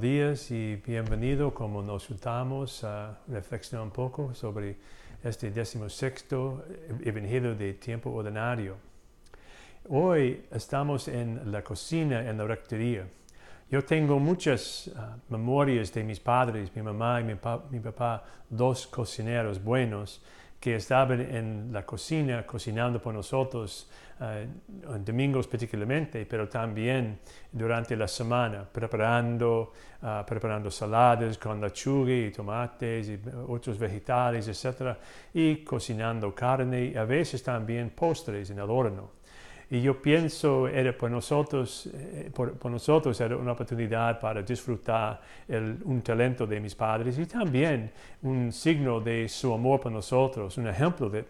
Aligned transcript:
días 0.00 0.52
y 0.52 0.76
bienvenido 0.76 1.52
como 1.52 1.82
nos 1.82 2.06
juntamos 2.06 2.84
a 2.84 3.18
reflexionar 3.26 3.84
un 3.84 3.90
poco 3.90 4.32
sobre 4.32 4.76
este 5.24 5.50
decimosexto 5.50 6.64
Evangelio 7.04 7.56
de 7.56 7.74
tiempo 7.74 8.12
ordinario. 8.12 8.76
Hoy 9.88 10.44
estamos 10.52 11.08
en 11.08 11.50
la 11.50 11.64
cocina, 11.64 12.30
en 12.30 12.38
la 12.38 12.44
rectoría. 12.44 13.08
Yo 13.68 13.84
tengo 13.84 14.20
muchas 14.20 14.86
uh, 14.86 15.32
memorias 15.32 15.92
de 15.92 16.04
mis 16.04 16.20
padres, 16.20 16.70
mi 16.76 16.82
mamá 16.82 17.20
y 17.20 17.24
mi 17.24 17.80
papá, 17.80 18.24
dos 18.48 18.86
cocineros 18.86 19.60
buenos 19.60 20.22
que 20.60 20.76
estaban 20.76 21.20
en 21.20 21.72
la 21.72 21.84
cocina 21.84 22.46
cocinando 22.46 23.00
por 23.00 23.14
nosotros, 23.14 23.88
en 24.18 25.04
domingos 25.04 25.46
particularmente, 25.46 26.24
pero 26.24 26.48
también 26.48 27.18
durante 27.52 27.94
la 27.96 28.08
semana, 28.08 28.64
preparando, 28.64 29.72
uh, 30.02 30.24
preparando 30.24 30.70
saladas 30.70 31.36
con 31.36 31.60
lechuga 31.60 32.12
y 32.12 32.30
tomates 32.30 33.08
y 33.08 33.20
otros 33.48 33.78
vegetales, 33.78 34.48
etc. 34.48 34.96
Y 35.34 35.56
cocinando 35.56 36.34
carne 36.34 36.86
y 36.86 36.96
a 36.96 37.04
veces 37.04 37.42
también 37.42 37.90
postres 37.90 38.50
en 38.50 38.58
el 38.58 38.70
horno. 38.70 39.10
Y 39.68 39.82
yo 39.82 40.00
pienso, 40.00 40.68
era 40.68 40.96
por 40.96 41.10
nosotros, 41.10 41.88
eh, 41.92 42.30
nosotros 42.64 43.20
era 43.20 43.36
una 43.36 43.52
oportunidad 43.52 44.20
para 44.20 44.42
disfrutar 44.42 45.20
el, 45.48 45.78
un 45.84 46.02
talento 46.02 46.46
de 46.46 46.60
mis 46.60 46.74
padres 46.74 47.18
y 47.18 47.26
también 47.26 47.90
un 48.22 48.52
signo 48.52 49.00
de 49.00 49.28
su 49.28 49.52
amor 49.52 49.80
por 49.80 49.90
nosotros, 49.90 50.56
un 50.58 50.68
ejemplo 50.68 51.10
de, 51.10 51.24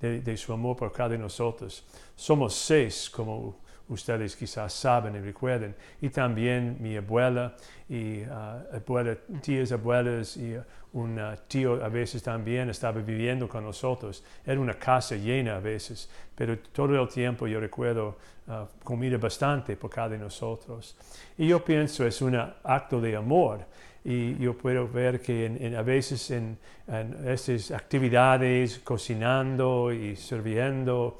de 0.00 0.36
su 0.36 0.52
amor 0.52 0.76
por 0.76 0.90
cada 0.90 1.10
de 1.10 1.18
nosotros. 1.18 1.84
Somos 2.16 2.54
seis, 2.54 3.08
como 3.08 3.65
ustedes 3.88 4.34
quizás 4.36 4.72
saben 4.72 5.16
y 5.16 5.20
recuerden, 5.20 5.74
y 6.00 6.08
también 6.08 6.76
mi 6.80 6.96
abuela 6.96 7.54
y 7.88 8.22
uh, 8.22 8.76
abuela, 8.76 9.16
tías, 9.40 9.72
abuelas 9.72 10.36
y 10.36 10.56
un 10.92 11.20
tío 11.46 11.84
a 11.84 11.88
veces 11.88 12.22
también 12.22 12.70
estaba 12.70 13.00
viviendo 13.00 13.48
con 13.48 13.64
nosotros. 13.64 14.24
Era 14.44 14.58
una 14.58 14.74
casa 14.74 15.14
llena 15.14 15.56
a 15.56 15.60
veces, 15.60 16.08
pero 16.34 16.58
todo 16.58 17.00
el 17.00 17.08
tiempo 17.08 17.46
yo 17.46 17.60
recuerdo 17.60 18.16
uh, 18.48 18.66
comida 18.82 19.18
bastante 19.18 19.76
por 19.76 19.90
cada 19.90 20.10
de 20.10 20.18
nosotros. 20.18 20.96
Y 21.36 21.48
yo 21.48 21.62
pienso 21.62 22.06
es 22.06 22.22
un 22.22 22.36
acto 22.36 23.00
de 23.00 23.14
amor 23.14 23.60
y 24.04 24.38
yo 24.38 24.56
puedo 24.56 24.88
ver 24.88 25.20
que 25.20 25.74
a 25.76 25.82
veces 25.82 26.30
en, 26.30 26.56
en, 26.86 27.28
estas 27.28 27.72
actividades, 27.72 28.78
cocinando 28.78 29.92
y 29.92 30.16
sirviendo 30.16 31.18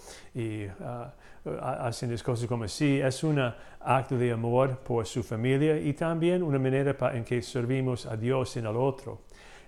hacen 1.61 2.11
las 2.11 2.22
cosas 2.22 2.48
como 2.48 2.64
así, 2.64 3.00
es 3.00 3.22
un 3.25 3.41
acto 3.80 4.16
de 4.19 4.33
amor 4.33 4.78
por 4.78 5.06
su 5.06 5.22
familia 5.22 5.78
y 5.78 5.92
también 5.92 6.42
una 6.42 6.58
manera 6.58 6.97
en 7.12 7.25
que 7.25 7.42
servimos 7.42 8.06
a 8.06 8.16
Dios 8.16 8.56
en 8.56 8.66
el 8.66 8.77
otro. 8.77 9.22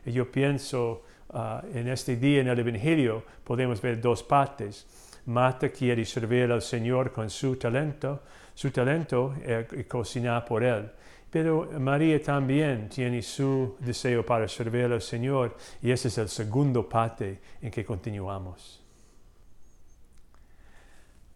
Y 0.05 0.13
yo 0.13 0.31
pienso 0.31 1.03
uh, 1.33 1.67
en 1.73 1.89
este 1.89 2.17
día 2.17 2.41
en 2.41 2.49
el 2.49 2.59
Evangelio 2.59 3.23
podemos 3.45 3.81
ver 3.81 4.01
dos 4.01 4.23
partes. 4.23 4.87
Marta 5.27 5.69
quiere 5.69 6.05
servir 6.05 6.51
al 6.51 6.63
Señor 6.63 7.13
con 7.13 7.29
su 7.29 7.57
talento, 7.57 8.23
su 8.55 8.71
talento 8.71 9.35
es 9.45 9.87
cocinar 9.87 10.45
por 10.45 10.65
Él. 10.65 10.91
Pero 11.31 11.69
María 11.79 12.23
también 12.23 12.89
tiene 12.89 13.21
su 13.21 13.77
deseo 13.81 14.25
para 14.25 14.49
servir 14.49 14.85
al 14.85 15.03
Señor 15.03 15.57
y 15.83 15.91
ese 15.91 16.09
es 16.09 16.17
el 16.19 16.29
segundo 16.29 16.89
parte 16.89 17.41
en 17.61 17.71
que 17.71 17.85
continuamos. 17.85 18.88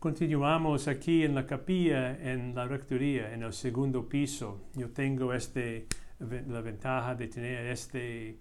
Continuamos 0.02 0.88
aquí 0.88 1.22
en 1.22 1.32
la 1.32 1.46
capilla, 1.46 2.18
en 2.20 2.56
la 2.56 2.66
rectoría, 2.66 3.32
en 3.32 3.44
el 3.44 3.52
segundo 3.52 4.08
piso. 4.08 4.62
Yo 4.74 4.90
tengo 4.90 5.32
este, 5.32 5.86
la 6.18 6.60
ventaja 6.60 7.14
de 7.14 7.28
tener 7.28 7.66
este, 7.66 8.36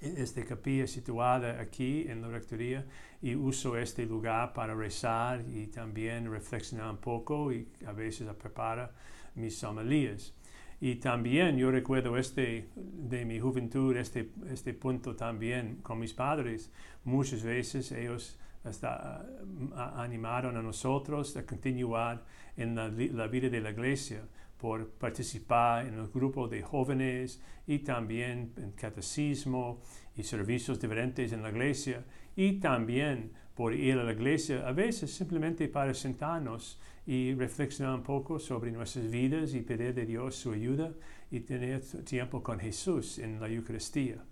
esta 0.00 0.44
capilla 0.44 0.88
situada 0.88 1.60
aquí 1.60 2.06
en 2.08 2.22
la 2.22 2.26
rectoría 2.26 2.84
y 3.20 3.36
uso 3.36 3.76
este 3.78 4.04
lugar 4.04 4.52
para 4.52 4.74
rezar 4.74 5.44
y 5.48 5.68
también 5.68 6.28
reflexionar 6.28 6.90
un 6.90 6.96
poco 6.98 7.52
y 7.52 7.68
a 7.86 7.92
veces 7.92 8.26
prepara 8.34 8.90
mis 9.36 9.62
homilías. 9.62 10.34
Y 10.80 10.96
también 10.96 11.56
yo 11.56 11.70
recuerdo 11.70 12.18
este 12.18 12.68
de 12.74 13.24
mi 13.24 13.38
juventud, 13.38 13.96
este, 13.96 14.32
este 14.50 14.74
punto 14.74 15.14
también 15.14 15.76
con 15.82 16.00
mis 16.00 16.12
padres. 16.12 16.72
Muchas 17.04 17.44
veces 17.44 17.92
ellos 17.92 18.40
hasta, 18.64 19.24
uh, 19.24 20.00
animaron 20.00 20.56
a 20.56 20.62
nosotros 20.62 21.36
a 21.36 21.44
continuar 21.44 22.24
en 22.56 22.74
la, 22.74 22.88
la, 22.88 23.26
vida 23.26 23.48
de 23.48 23.60
la 23.60 23.70
iglesia 23.70 24.22
por 24.56 24.88
participar 24.90 25.86
en 25.86 25.94
el 25.94 26.08
grupo 26.08 26.46
de 26.46 26.62
jóvenes 26.62 27.40
y 27.66 27.80
también 27.80 28.52
en 28.56 28.72
catecismo 28.72 29.80
y 30.16 30.22
servicios 30.22 30.80
diferentes 30.80 31.32
en 31.32 31.42
la 31.42 31.50
iglesia 31.50 32.04
y 32.36 32.60
también 32.60 33.32
por 33.54 33.74
ir 33.74 33.98
a 33.98 34.04
la 34.04 34.12
iglesia 34.12 34.66
a 34.66 34.72
veces 34.72 35.12
simplemente 35.12 35.68
para 35.68 35.92
sentarnos 35.94 36.78
y 37.06 37.34
reflexionar 37.34 37.96
un 37.96 38.02
poco 38.02 38.38
sobre 38.38 38.70
nuestras 38.70 39.10
vidas 39.10 39.54
y 39.54 39.62
pedir 39.62 39.94
de 39.94 40.06
Dios 40.06 40.36
su 40.36 40.52
ayuda 40.52 40.92
y 41.30 41.40
tener 41.40 41.82
tiempo 42.04 42.42
con 42.42 42.60
Jesús 42.60 43.18
en 43.18 43.40
la 43.40 43.48
Eucaristía. 43.48 44.24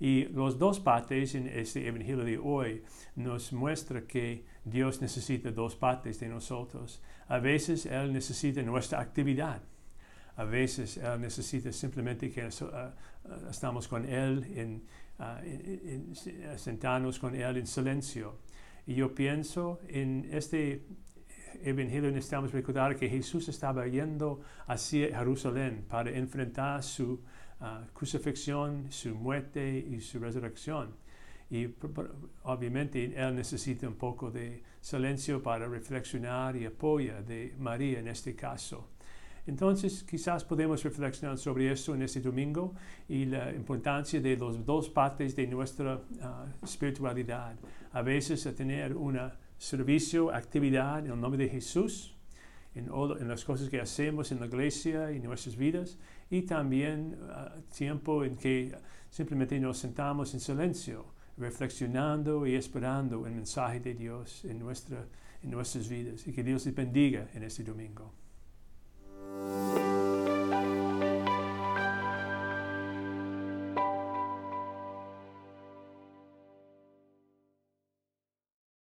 Y 0.00 0.26
los 0.26 0.58
dos 0.58 0.78
partes 0.78 1.34
en 1.34 1.48
este 1.48 1.86
Evangelio 1.86 2.24
de 2.24 2.38
hoy 2.38 2.82
nos 3.16 3.52
muestra 3.52 4.02
que 4.02 4.44
Dios 4.64 5.00
necesita 5.00 5.50
dos 5.50 5.74
partes 5.74 6.20
de 6.20 6.28
nosotros. 6.28 7.02
A 7.26 7.38
veces 7.38 7.86
Él 7.86 8.12
necesita 8.12 8.62
nuestra 8.62 9.00
actividad. 9.00 9.60
A 10.36 10.44
veces 10.44 10.98
Él 10.98 11.20
necesita 11.20 11.72
simplemente 11.72 12.30
que 12.30 12.46
uh, 12.46 12.64
uh, 12.64 13.50
estamos 13.50 13.88
con 13.88 14.04
Él, 14.04 14.44
en, 14.54 14.82
uh, 15.18 15.44
en, 15.44 16.14
sentarnos 16.56 17.18
con 17.18 17.34
Él 17.34 17.56
en 17.56 17.66
silencio. 17.66 18.38
Y 18.86 18.94
yo 18.94 19.14
pienso 19.14 19.80
en 19.88 20.28
este 20.30 20.86
Evangelio 21.62 22.10
necesitamos 22.10 22.52
recordar 22.52 22.96
que 22.96 23.08
Jesús 23.08 23.48
estaba 23.48 23.86
yendo 23.86 24.40
hacia 24.66 25.16
Jerusalén 25.16 25.84
para 25.88 26.10
enfrentar 26.10 26.82
su 26.82 27.12
uh, 27.12 27.86
crucifixión, 27.92 28.86
su 28.90 29.14
muerte 29.14 29.78
y 29.78 30.00
su 30.00 30.18
resurrección. 30.18 30.94
Y 31.50 31.66
obviamente 32.42 33.14
él 33.16 33.34
necesita 33.34 33.88
un 33.88 33.94
poco 33.94 34.30
de 34.30 34.62
silencio 34.80 35.42
para 35.42 35.66
reflexionar 35.66 36.56
y 36.56 36.66
apoyo 36.66 37.22
de 37.22 37.54
María 37.58 38.00
en 38.00 38.08
este 38.08 38.34
caso. 38.34 38.90
Entonces, 39.46 40.04
quizás 40.04 40.44
podemos 40.44 40.84
reflexionar 40.84 41.38
sobre 41.38 41.72
eso 41.72 41.94
en 41.94 42.02
este 42.02 42.20
domingo 42.20 42.74
y 43.08 43.24
la 43.24 43.50
importancia 43.50 44.20
de 44.20 44.36
las 44.36 44.62
dos 44.62 44.90
partes 44.90 45.34
de 45.34 45.46
nuestra 45.46 45.96
uh, 45.96 46.64
espiritualidad. 46.64 47.56
A 47.92 48.02
veces 48.02 48.46
a 48.46 48.54
tener 48.54 48.94
un 48.94 49.18
servicio, 49.58 50.32
actividad 50.32 51.00
en 51.00 51.12
el 51.12 51.20
nombre 51.20 51.42
de 51.44 51.50
Jesús, 51.50 52.14
en, 52.74 52.90
en, 53.20 53.28
las 53.28 53.44
cosas 53.44 53.68
que 53.68 53.80
hacemos 53.80 54.30
en 54.30 54.40
la 54.40 54.46
iglesia 54.46 55.10
y 55.12 55.16
en 55.16 55.24
nuestras 55.24 55.56
vidas, 55.56 55.98
y 56.30 56.42
también 56.42 57.18
uh, 57.20 57.60
tiempo 57.74 58.24
en 58.24 58.36
que 58.36 58.74
simplemente 59.10 59.58
nos 59.58 59.78
sentamos 59.78 60.32
en 60.34 60.40
silencio, 60.40 61.06
reflexionando 61.36 62.46
y 62.46 62.54
esperando 62.54 63.26
el 63.26 63.34
mensaje 63.34 63.80
de 63.80 63.94
Dios 63.94 64.44
en, 64.44 64.58
nuestra, 64.58 65.06
en 65.42 65.50
nuestras 65.50 65.88
vidas. 65.88 66.26
Y 66.26 66.32
que 66.32 66.42
Dios 66.42 66.66
les 66.66 66.74
bendiga 66.74 67.28
en 67.34 67.42
este 67.42 67.64
domingo. 67.64 68.12